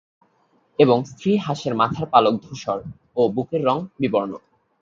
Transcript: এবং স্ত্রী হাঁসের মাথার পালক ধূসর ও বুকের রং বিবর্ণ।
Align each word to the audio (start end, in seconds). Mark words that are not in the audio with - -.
এবং 0.79 0.97
স্ত্রী 1.05 1.31
হাঁসের 1.37 1.73
মাথার 1.75 2.05
পালক 2.05 2.35
ধূসর 2.43 2.79
ও 3.15 3.21
বুকের 3.27 3.61
রং 3.65 3.77
বিবর্ণ। 3.99 4.31